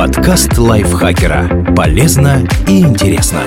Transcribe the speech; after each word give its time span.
Подкаст 0.00 0.56
лайфхакера. 0.56 1.74
Полезно 1.76 2.48
и 2.66 2.80
интересно. 2.80 3.42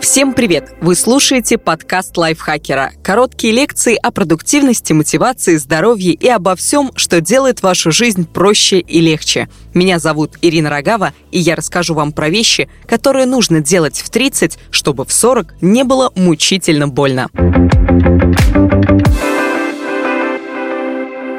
Всем 0.00 0.32
привет! 0.32 0.74
Вы 0.80 0.96
слушаете 0.96 1.56
подкаст 1.56 2.16
лайфхакера. 2.16 2.90
Короткие 3.04 3.52
лекции 3.52 3.94
о 3.94 4.10
продуктивности, 4.10 4.92
мотивации, 4.92 5.54
здоровье 5.54 6.14
и 6.14 6.28
обо 6.28 6.56
всем, 6.56 6.90
что 6.96 7.20
делает 7.20 7.62
вашу 7.62 7.92
жизнь 7.92 8.26
проще 8.26 8.80
и 8.80 9.00
легче. 9.00 9.48
Меня 9.72 10.00
зовут 10.00 10.32
Ирина 10.42 10.68
Рогава, 10.68 11.12
и 11.30 11.38
я 11.38 11.54
расскажу 11.54 11.94
вам 11.94 12.10
про 12.10 12.28
вещи, 12.28 12.68
которые 12.88 13.26
нужно 13.26 13.60
делать 13.60 14.00
в 14.00 14.10
30, 14.10 14.58
чтобы 14.72 15.04
в 15.04 15.12
40 15.12 15.62
не 15.62 15.84
было 15.84 16.10
мучительно 16.16 16.88
больно. 16.88 17.28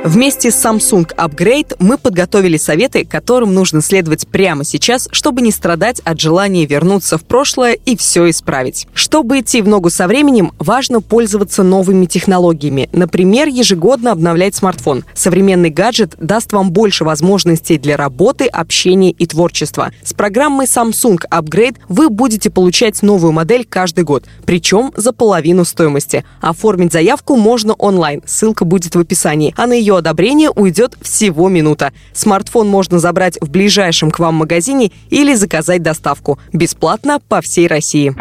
Вместе 0.04 0.52
с 0.52 0.66
Samsung 0.66 1.16
Upgrade 1.16 1.78
мы 1.80 1.98
подготовили 1.98 2.58
советы, 2.58 3.06
которым 3.06 3.54
нужно 3.54 3.82
следовать 3.82 4.28
прямо 4.28 4.66
сейчас, 4.66 5.08
чтобы 5.14 5.42
не 5.42 5.50
страдать 5.50 6.02
от 6.02 6.20
желания 6.20 6.66
вернуться 6.66 7.18
в 7.18 7.24
прошлое 7.24 7.78
и 7.86 7.96
все 7.96 8.30
исправить. 8.30 8.86
Чтобы 8.94 9.40
идти 9.40 9.62
в 9.62 9.68
ногу 9.70 9.90
со 9.90 10.08
временем, 10.08 10.52
важно 10.60 11.00
пользоваться 11.00 11.64
новыми 11.64 12.06
технологиями. 12.06 12.90
Например, 12.92 13.48
ежегодно 13.48 14.12
обновлять 14.12 14.56
смартфон. 14.56 15.06
Современный 15.14 15.70
гаджет 15.70 16.16
даст 16.20 16.52
вам 16.52 16.72
больше 16.72 17.06
возможностей 17.06 17.78
для 17.78 17.96
работы, 17.96 18.48
общения 18.48 19.12
и 19.12 19.26
творчества. 19.26 19.94
С 20.04 20.14
программой 20.14 20.66
Samsung 20.66 21.20
Upgrade 21.32 21.78
вы 21.88 22.10
будете 22.10 22.50
получать 22.50 23.02
новую 23.04 23.32
модель 23.32 23.66
каждый 23.66 24.04
год, 24.04 24.26
причем 24.46 24.92
за 24.98 25.14
половину 25.14 25.64
стоимости. 25.64 26.26
Оформить 26.42 26.92
заявку 26.92 27.38
можно 27.38 27.74
онлайн, 27.76 28.22
ссылка 28.26 28.66
будет 28.66 28.96
в 28.96 29.00
описании, 29.00 29.54
а 29.56 29.66
на 29.66 29.72
ее 29.72 29.93
ее 29.94 30.00
одобрения 30.00 30.50
уйдет 30.50 30.96
всего 31.02 31.50
минута. 31.50 31.94
Смартфон 32.14 32.68
можно 32.68 33.00
забрать 33.00 33.38
в 33.42 33.50
ближайшем 33.50 34.12
к 34.12 34.20
вам 34.20 34.36
магазине 34.36 34.92
или 35.10 35.34
заказать 35.36 35.82
доставку. 35.82 36.40
Бесплатно 36.52 37.20
по 37.20 37.42
всей 37.42 37.68
России. 37.68 38.14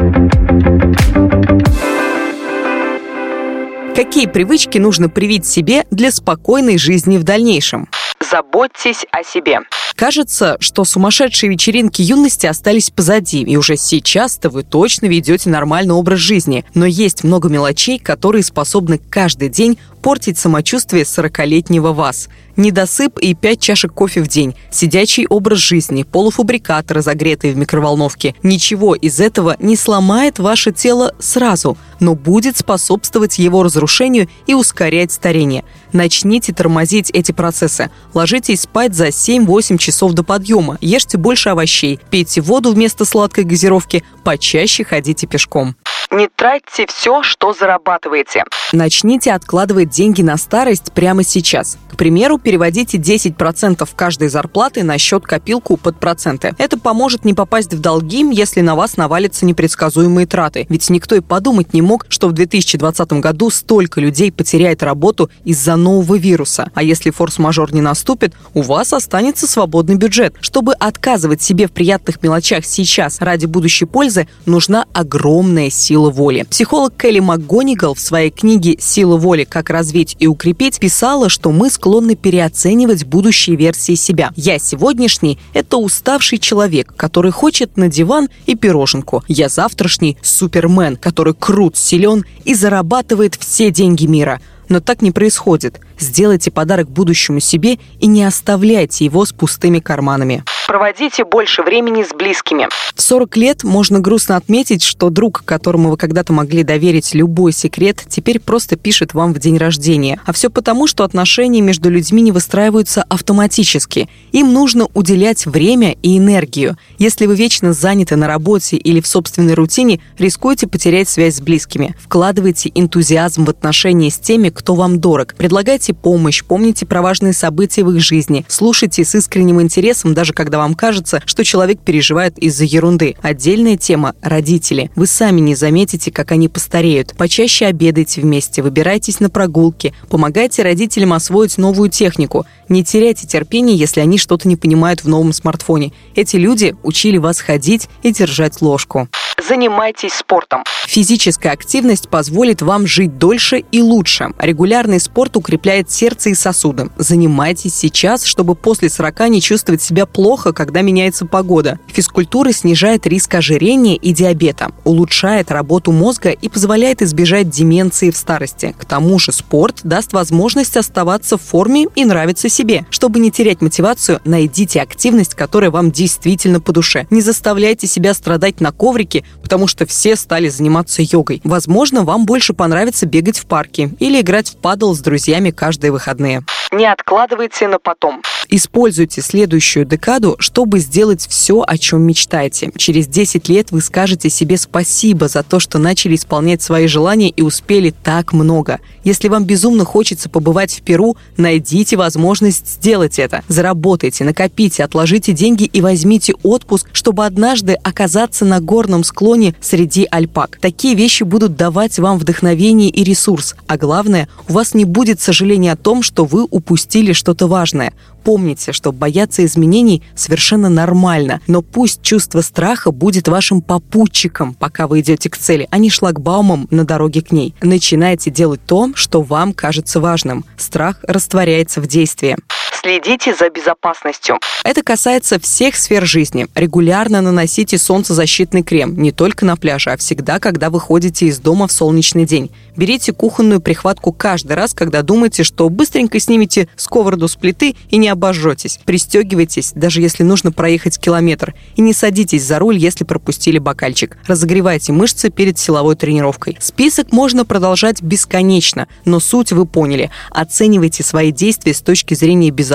Какие 3.95 4.27
привычки 4.27 4.79
нужно 4.79 5.09
привить 5.09 5.47
себе 5.47 5.85
для 5.91 6.11
спокойной 6.11 6.79
жизни 6.79 7.19
в 7.19 7.25
дальнейшем? 7.25 7.89
Заботьтесь 8.31 9.05
о 9.11 9.23
себе. 9.23 9.61
Кажется, 9.95 10.57
что 10.59 10.85
сумасшедшие 10.85 11.51
вечеринки 11.51 12.01
юности 12.03 12.47
остались 12.47 12.91
позади, 12.91 13.43
и 13.43 13.57
уже 13.57 13.77
сейчас-то 13.77 14.49
вы 14.49 14.63
точно 14.63 15.07
ведете 15.07 15.51
нормальный 15.51 15.95
образ 15.95 16.19
жизни. 16.19 16.65
Но 16.75 16.87
есть 16.87 17.25
много 17.25 17.49
мелочей, 17.49 17.99
которые 17.99 18.43
способны 18.43 18.99
каждый 18.99 19.49
день 19.49 19.79
портить 20.03 20.37
самочувствие 20.37 21.05
40-летнего 21.05 21.93
вас. 21.93 22.29
Недосып 22.57 23.19
и 23.19 23.35
5 23.35 23.61
чашек 23.61 23.95
кофе 23.95 24.21
в 24.21 24.29
день, 24.29 24.55
сидячий 24.71 25.27
образ 25.27 25.59
жизни, 25.61 26.03
полуфабрикаты, 26.03 26.93
разогретые 26.93 27.55
в 27.55 27.57
микроволновке. 27.57 28.35
Ничего 28.43 28.95
из 28.95 29.21
этого 29.21 29.57
не 29.59 29.77
сломает 29.77 30.39
ваше 30.39 30.73
тело 30.73 31.15
сразу, 31.19 31.79
но 32.01 32.15
будет 32.15 32.59
способствовать 32.59 33.39
его 33.39 33.63
разрушению 33.63 34.29
и 34.47 34.53
ускорять 34.53 35.13
старение. 35.13 35.65
Начните 35.93 36.53
тормозить 36.53 37.11
эти 37.11 37.33
процессы. 37.33 37.91
Ложитесь 38.13 38.63
спать 38.63 38.95
за 38.95 39.09
7-8 39.09 39.79
часов 39.79 40.13
до 40.13 40.23
подъема, 40.23 40.77
ешьте 40.81 41.17
больше 41.17 41.51
овощей, 41.51 42.01
пейте 42.11 42.43
воду 42.43 42.73
вместо 42.73 43.05
сладкой 43.05 43.45
газировки, 43.45 44.05
почаще 44.25 44.85
ходите 44.85 45.27
пешком. 45.27 45.75
Не 46.13 46.29
тратьте 46.29 46.87
все, 46.87 47.23
что 47.23 47.55
зарабатываете. 47.55 48.45
Начните 48.73 49.33
откладывать 49.33 49.89
деньги 49.93 50.23
на 50.23 50.37
старость 50.37 50.93
прямо 50.93 51.23
сейчас. 51.23 51.77
К 51.93 51.97
примеру, 51.97 52.39
переводите 52.39 52.97
10% 52.97 53.89
каждой 53.95 54.29
зарплаты 54.29 54.83
на 54.83 54.97
счет-копилку 54.99 55.77
под 55.77 56.01
проценты. 56.01 56.55
Это 56.59 56.79
поможет 56.79 57.25
не 57.25 57.35
попасть 57.35 57.75
в 57.75 57.81
долги, 57.81 58.27
если 58.33 58.63
на 58.63 58.75
вас 58.75 58.97
навалятся 58.97 59.45
непредсказуемые 59.45 60.27
траты. 60.27 60.67
Ведь 60.71 60.89
никто 60.89 61.15
и 61.15 61.21
подумать 61.21 61.75
не 61.75 61.83
мог, 61.83 62.07
что 62.09 62.29
в 62.29 62.33
2020 62.33 63.13
году 63.15 63.51
столько 63.51 64.01
людей 64.01 64.33
потеряет 64.33 64.83
работу 64.83 65.31
из-за 65.45 65.77
нового 65.77 66.17
вируса. 66.17 66.71
А 66.75 66.83
если 66.83 67.11
форс-мажор 67.11 67.75
не 67.75 67.83
наступит, 67.83 68.33
у 68.55 68.63
вас 68.63 68.93
останется 68.95 69.47
свободный 69.47 69.97
бюджет. 69.97 70.35
Чтобы 70.41 70.73
отказывать 70.73 71.43
себе 71.43 71.67
в 71.67 71.73
приятных 71.73 72.23
мелочах 72.23 72.65
сейчас 72.65 73.21
ради 73.21 73.45
будущей 73.45 73.85
пользы, 73.85 74.27
нужна 74.47 74.87
огромная 74.95 75.69
сила 75.69 76.11
воли. 76.11 76.47
Психолог 76.49 76.95
Келли 76.97 77.21
МакГонигал 77.21 77.95
в 77.95 78.01
своей 78.01 78.31
книге 78.31 78.77
«Сила 78.81 79.19
воли. 79.19 79.45
Как 79.45 79.69
развить 79.83 80.17
и 80.21 80.29
укрепить» 80.29 80.79
писала, 80.79 81.29
что 81.29 81.51
мы 81.51 81.69
склонны 81.69 82.15
переоценивать 82.15 83.05
будущие 83.05 83.57
версии 83.57 83.97
себя. 83.97 84.31
Я 84.37 84.61
сегодняшний– 84.61 85.39
это 85.55 85.77
уставший 85.77 86.39
человек, 86.39 86.95
который 86.97 87.33
хочет 87.33 87.77
на 87.77 87.89
диван 87.89 88.29
и 88.47 88.55
пироженку. 88.55 89.25
Я 89.27 89.49
завтрашний– 89.49 90.17
супермен, 90.23 90.97
который 90.97 91.35
крут, 91.35 91.77
силен 91.77 92.25
и 92.45 92.55
зарабатывает 92.55 93.35
все 93.35 93.73
деньги 93.73 94.07
мира. 94.07 94.41
Но 94.69 94.79
так 94.79 95.03
не 95.03 95.11
происходит. 95.11 95.81
Сделайте 95.99 96.53
подарок 96.53 96.89
будущему 96.89 97.41
себе 97.41 97.79
и 97.99 98.07
не 98.07 98.23
оставляйте 98.23 99.05
его 99.05 99.25
с 99.25 99.33
пустыми 99.33 99.81
карманами. 99.81 100.45
Проводите 100.67 101.25
больше 101.25 101.63
времени 101.63 102.05
с 102.05 102.15
близкими. 102.15 102.69
В 102.95 103.03
40 103.03 103.37
лет 103.37 103.65
можно 103.65 104.01
грустно 104.01 104.37
отметить, 104.37 104.83
что 104.83 105.11
друг, 105.11 105.43
которому 105.45 105.91
вы 105.91 105.97
когда-то 105.97 106.33
могли 106.33 106.63
доверить 106.63 107.15
любой 107.15 107.53
секрет, 107.53 108.03
теперь 108.09 108.39
просто 108.39 108.77
пишет 108.77 109.13
вам 109.13 109.35
в 109.35 109.39
день 109.39 109.59
рождения. 109.59 110.21
А 110.25 110.33
все 110.33 110.51
потому, 110.51 110.87
что 110.87 111.05
отношения 111.05 111.61
между 111.61 111.91
людьми 111.91 112.23
не 112.23 112.33
выстраиваются 112.33 113.05
автоматически. 113.09 114.09
Им 114.31 114.53
нужно 114.53 114.89
уделять 114.95 115.47
время 115.47 115.97
и 116.03 116.17
энергию. 116.17 116.77
Если 116.99 117.27
вы 117.27 117.35
вечно 117.35 117.73
заняты 117.73 118.17
на 118.17 118.27
работе 118.27 118.77
или 118.77 119.01
в 119.01 119.07
собственной 119.07 119.55
рутине, 119.55 120.01
рискуете 120.19 120.67
потерять 120.67 121.09
связь 121.09 121.37
с 121.37 121.41
близкими. 121.41 121.97
Вкладывайте 121.99 122.71
энтузиазм 122.75 123.45
в 123.45 123.51
отношения 123.51 124.11
с 124.11 124.19
теми, 124.19 124.51
кто 124.51 124.75
вам 124.75 125.01
дорог. 125.01 125.35
Предлагайте 125.35 125.93
помощь, 125.93 126.45
помните 126.45 126.87
про 126.87 127.03
важные 127.03 127.33
события 127.33 127.85
в 127.85 127.91
их 127.91 128.01
жизни. 128.01 128.45
Слушайте 128.49 129.05
с 129.05 129.15
искренним 129.15 129.61
интересом, 129.61 130.15
даже 130.15 130.33
когда 130.33 130.52
вам 130.59 130.75
кажется, 130.75 131.23
что 131.25 131.45
человек 131.45 131.81
переживает 131.81 132.39
из-за 132.39 132.65
ерунды. 132.65 133.17
Отдельная 133.23 133.77
тема– 133.77 134.15
родители. 134.23 134.91
Вы 134.97 135.07
сами 135.07 135.41
не 135.41 135.55
заметите, 135.55 136.11
как 136.11 136.33
они 136.33 136.49
постареют. 136.49 137.15
Почаще 137.17 137.67
обедайте 137.67 138.21
вместе, 138.21 138.63
выбирайтесь 138.63 139.21
на 139.21 139.31
прогулки, 139.31 139.95
помогайте 140.09 140.63
родителям 140.63 141.13
освоить 141.13 141.59
новую 141.59 141.91
технику. 141.91 142.47
Не 142.69 142.85
теряйте 142.85 143.27
терпения, 143.27 143.75
если 143.75 144.01
они 144.01 144.19
что-то 144.19 144.49
не 144.49 144.57
понимают 144.57 145.05
в 145.05 145.09
новом 145.09 145.33
смартфоне. 145.33 145.93
Эти 146.15 146.37
люди 146.37 146.75
учили 146.83 147.19
вас 147.19 147.41
ходить 147.41 147.89
и 148.03 148.13
держать 148.13 148.61
ложку. 148.63 149.09
Занимайтесь 149.49 150.13
спортом. 150.13 150.63
Физическая 150.87 151.53
активность 151.53 152.09
позволит 152.09 152.63
вам 152.63 152.87
жить 152.87 153.19
дольше 153.19 153.65
и 153.73 153.81
лучше. 153.81 154.33
Регулярный 154.39 155.01
спорт 155.01 155.37
укрепляет 155.37 155.91
сердце 155.91 156.31
и 156.31 156.35
сосуды. 156.35 156.91
Занимайтесь 156.97 157.75
сейчас, 157.75 158.25
чтобы 158.25 158.55
после 158.55 158.89
40 158.89 159.29
не 159.31 159.41
чувствовать 159.41 159.83
себя 159.83 160.07
плохо, 160.07 160.53
когда 160.53 160.83
меняется 160.83 161.27
погода. 161.27 161.79
Физкультура 161.87 162.12
снижает 162.53 163.07
риск 163.07 163.35
ожирения 163.35 163.97
и 163.97 164.13
диабета, 164.13 164.73
улучшает 164.85 165.51
работу 165.51 165.93
мозга 165.93 166.31
и 166.31 166.49
позволяет 166.49 167.03
избежать 167.03 167.51
деменции 167.51 168.11
в 168.11 168.17
старости. 168.17 168.75
К 168.79 168.85
тому 168.85 169.19
же 169.19 169.33
спорт 169.33 169.81
даст 169.83 170.13
возможность 170.13 170.77
оставаться 170.77 171.37
в 171.37 171.43
форме 171.43 171.87
и 171.95 172.05
нравиться 172.05 172.49
себе. 172.49 172.87
Чтобы 172.91 173.21
не 173.21 173.31
терять 173.31 173.61
мотивацию, 173.61 174.21
найдите 174.25 174.81
активность, 174.81 175.35
которая 175.35 175.71
вам 175.71 175.91
действительно 175.91 176.61
по 176.61 176.73
душе. 176.73 177.07
Не 177.11 177.21
заставляйте 177.21 177.87
себя 177.87 178.15
страдать 178.15 178.61
на 178.61 178.73
коврике, 178.73 179.25
потому 179.43 179.67
что 179.67 179.87
все 179.87 180.17
стали 180.17 180.49
заниматься 180.49 181.03
йогой. 181.03 181.41
Возможно, 181.45 182.05
вам 182.05 182.27
больше 182.27 182.53
понравится 182.53 183.07
бегать 183.07 183.39
в 183.39 183.47
парке 183.47 183.91
или 183.99 184.21
играть 184.21 184.51
в 184.51 184.57
падл 184.57 184.95
с 184.95 185.01
друзьями 185.01 185.51
каждые 185.51 185.93
выходные. 185.93 186.43
Не 186.73 186.87
откладывайте 186.87 187.69
на 187.69 187.79
потом. 187.79 188.23
Используйте 188.55 189.23
следующую 189.23 189.87
декаду, 189.87 190.37
чтобы 190.39 190.79
сделать 190.79 191.27
все, 191.27 191.65
о 191.67 191.79
чем 191.79 192.03
мечтаете. 192.03 192.71
Через 192.77 193.07
10 193.07 193.49
лет 193.49 193.71
вы 193.71 193.81
скажете 193.81 194.29
себе 194.29 194.59
спасибо 194.59 195.27
за 195.27 195.43
то, 195.43 195.59
что 195.59 195.79
начали 195.79 196.17
исполнять 196.17 196.61
свои 196.61 196.87
желания 196.87 197.31
и 197.31 197.41
успели 197.41 197.95
так 198.05 198.35
много. 198.35 198.81
Если 199.05 199.29
вам 199.29 199.47
безумно 199.47 199.87
хочется 199.87 200.29
побывать 200.29 200.75
в 200.75 200.83
Перу, 200.83 201.17
найдите 201.39 201.97
возможность 201.97 202.69
сделать 202.69 203.19
это. 203.19 203.43
Заработайте, 203.49 204.23
накопите, 204.25 204.85
отложите 204.85 205.33
деньги 205.33 205.65
и 205.65 205.81
возьмите 205.81 206.35
отпуск, 206.43 206.91
чтобы 206.93 207.25
однажды 207.25 207.73
оказаться 207.83 208.45
на 208.45 208.61
горном 208.61 209.03
склоне 209.03 209.55
среди 209.63 210.07
альпак. 210.11 210.59
Такие 210.61 210.95
вещи 210.95 211.23
будут 211.23 211.57
давать 211.57 211.99
вам 211.99 212.19
вдохновение 212.19 212.91
и 212.91 213.03
ресурс. 213.03 213.55
А 213.67 213.79
главное, 213.79 214.29
у 214.47 214.53
вас 214.53 214.75
не 214.75 214.85
будет 214.85 215.23
сожаления 215.23 215.73
о 215.73 215.77
том, 215.77 216.03
что 216.03 216.27
вы 216.27 216.45
упустили 216.45 217.15
что-то 217.15 217.47
важное. 217.47 217.95
Помните, 218.25 218.73
что 218.73 218.93
бояться 218.93 219.45
изменений 219.45 220.03
совершенно 220.15 220.69
нормально, 220.69 221.41
но 221.47 221.63
пусть 221.63 222.03
чувство 222.03 222.41
страха 222.41 222.93
будет 222.93 223.29
вашим 223.29 223.63
попутчиком, 223.63 224.55
пока 224.55 224.87
вы 224.87 225.01
идете 225.01 225.29
к 225.31 225.37
цели, 225.37 225.67
а 225.71 225.79
не 225.79 225.91
шлагбаумом 225.91 226.69
на 226.71 226.85
дороге 226.85 227.23
к 227.23 227.33
ней. 227.33 227.55
Начинайте 227.61 228.31
делать 228.31 228.61
то, 228.67 228.91
что 228.95 229.23
вам 229.23 229.53
кажется 229.53 230.01
важным. 230.01 230.45
Страх 230.57 230.99
растворяется 231.03 231.81
в 231.81 231.87
действии. 231.87 232.37
Следите 232.83 233.33
за 233.33 233.49
безопасностью. 233.49 234.41
Это 234.65 234.83
касается 234.83 235.39
всех 235.39 235.77
сфер 235.77 236.05
жизни. 236.05 236.49
Регулярно 236.57 237.21
наносите 237.21 237.79
солнцезащитный 237.79 238.65
крем 238.65 239.01
не 239.01 239.13
только 239.13 239.45
на 239.45 239.57
пляже, 239.57 239.91
а 239.91 239.97
всегда, 239.97 240.41
когда 240.41 240.69
выходите 240.69 241.27
из 241.27 241.39
дома 241.39 241.69
в 241.69 241.73
солнечный 241.73 242.25
день. 242.25 242.51
Берите 242.77 243.13
кухонную 243.13 243.61
прихватку 243.61 244.13
каждый 244.13 244.55
раз, 244.55 244.75
когда 244.75 245.03
думаете, 245.03 245.45
что 245.45 245.69
быстренько 245.69 246.19
снимете 246.19 246.69
сковороду 246.75 247.29
с 247.29 247.37
плиты 247.37 247.77
и 247.89 247.99
не 247.99 248.09
обожжетесь. 248.09 248.81
Пристегивайтесь, 248.85 249.71
даже 249.77 250.01
если 250.01 250.25
нужно 250.25 250.51
проехать 250.51 250.99
километр. 250.99 251.55
И 251.77 251.83
не 251.83 251.93
садитесь 251.93 252.43
за 252.43 252.59
руль, 252.59 252.79
если 252.79 253.05
пропустили 253.05 253.59
бокальчик. 253.59 254.19
Разогревайте 254.27 254.93
мышцы 254.93 255.31
перед 255.31 255.57
силовой 255.57 255.95
тренировкой. 255.95 256.57
Список 256.59 257.13
можно 257.13 257.45
продолжать 257.45 258.03
бесконечно, 258.03 258.89
но 259.05 259.21
суть 259.21 259.53
вы 259.53 259.67
поняли. 259.67 260.11
Оценивайте 260.31 261.05
свои 261.05 261.31
действия 261.31 261.75
с 261.75 261.81
точки 261.81 262.15
зрения 262.15 262.51
безопасности 262.51 262.72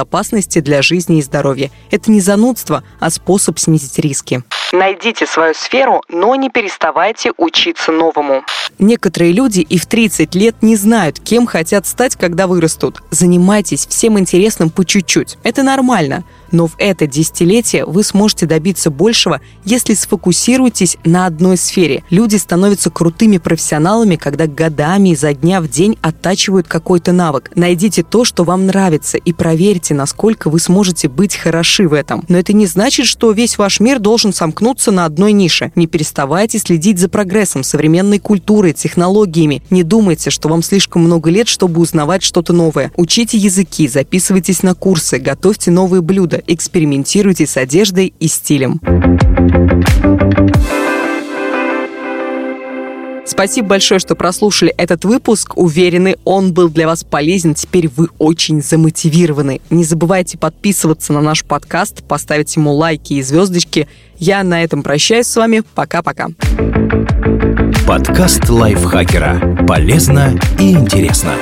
для 0.61 0.81
жизни 0.81 1.19
и 1.19 1.21
здоровья. 1.21 1.71
Это 1.91 2.11
не 2.11 2.21
занудство, 2.21 2.83
а 2.99 3.09
способ 3.09 3.59
снизить 3.59 3.99
риски. 3.99 4.43
Найдите 4.73 5.25
свою 5.25 5.53
сферу, 5.53 6.01
но 6.09 6.35
не 6.35 6.49
переставайте 6.49 7.31
учиться 7.37 7.91
новому. 7.91 8.43
Некоторые 8.79 9.31
люди 9.31 9.61
и 9.61 9.77
в 9.77 9.85
30 9.85 10.35
лет 10.35 10.55
не 10.61 10.75
знают, 10.75 11.19
кем 11.19 11.47
хотят 11.47 11.87
стать, 11.87 12.15
когда 12.15 12.47
вырастут. 12.47 13.01
Занимайтесь 13.09 13.87
всем 13.87 14.19
интересным 14.19 14.69
по 14.69 14.85
чуть-чуть. 14.85 15.37
Это 15.43 15.63
нормально. 15.63 16.23
Но 16.51 16.67
в 16.67 16.75
это 16.77 17.07
десятилетие 17.07 17.85
вы 17.85 18.03
сможете 18.03 18.45
добиться 18.45 18.89
большего, 18.89 19.41
если 19.65 19.93
сфокусируетесь 19.93 20.97
на 21.03 21.25
одной 21.25 21.57
сфере. 21.57 22.03
Люди 22.09 22.35
становятся 22.35 22.89
крутыми 22.89 23.37
профессионалами, 23.37 24.15
когда 24.15 24.47
годами 24.47 25.09
изо 25.09 25.33
дня 25.33 25.61
в 25.61 25.69
день 25.69 25.97
оттачивают 26.01 26.67
какой-то 26.67 27.11
навык. 27.11 27.51
Найдите 27.55 28.03
то, 28.03 28.25
что 28.25 28.43
вам 28.43 28.65
нравится, 28.67 29.17
и 29.17 29.33
проверьте, 29.33 29.93
насколько 29.93 30.49
вы 30.49 30.59
сможете 30.59 31.07
быть 31.09 31.35
хороши 31.35 31.87
в 31.87 31.93
этом. 31.93 32.23
Но 32.27 32.37
это 32.37 32.53
не 32.53 32.65
значит, 32.65 33.05
что 33.07 33.31
весь 33.31 33.57
ваш 33.57 33.79
мир 33.79 33.99
должен 33.99 34.33
сомкнуться 34.33 34.91
на 34.91 35.05
одной 35.05 35.33
нише. 35.33 35.71
Не 35.75 35.87
переставайте 35.87 36.59
следить 36.59 36.99
за 36.99 37.09
прогрессом 37.09 37.63
современной 37.63 38.19
культурой, 38.19 38.73
технологиями. 38.73 39.63
Не 39.69 39.83
думайте, 39.83 40.29
что 40.29 40.49
вам 40.49 40.63
слишком 40.63 41.03
много 41.03 41.29
лет, 41.29 41.47
чтобы 41.47 41.81
узнавать 41.81 42.23
что-то 42.23 42.53
новое. 42.53 42.91
Учите 42.95 43.37
языки, 43.37 43.87
записывайтесь 43.87 44.63
на 44.63 44.75
курсы, 44.75 45.17
готовьте 45.17 45.71
новые 45.71 46.01
блюда, 46.01 46.36
года. 46.37 46.43
Экспериментируйте 46.47 47.45
с 47.45 47.57
одеждой 47.57 48.13
и 48.19 48.27
стилем. 48.27 48.79
Спасибо 53.25 53.67
большое, 53.67 53.99
что 53.99 54.15
прослушали 54.15 54.73
этот 54.77 55.05
выпуск. 55.05 55.57
Уверены, 55.57 56.15
он 56.23 56.53
был 56.53 56.69
для 56.69 56.87
вас 56.87 57.03
полезен. 57.03 57.53
Теперь 57.53 57.89
вы 57.95 58.07
очень 58.17 58.63
замотивированы. 58.63 59.61
Не 59.69 59.83
забывайте 59.83 60.37
подписываться 60.37 61.13
на 61.13 61.21
наш 61.21 61.43
подкаст, 61.43 62.03
поставить 62.03 62.55
ему 62.55 62.73
лайки 62.73 63.13
и 63.13 63.21
звездочки. 63.21 63.87
Я 64.17 64.43
на 64.43 64.63
этом 64.63 64.81
прощаюсь 64.81 65.27
с 65.27 65.35
вами. 65.35 65.61
Пока-пока. 65.75 66.29
Подкаст 67.85 68.49
лайфхакера. 68.49 69.65
Полезно 69.67 70.39
и 70.57 70.71
интересно. 70.71 71.33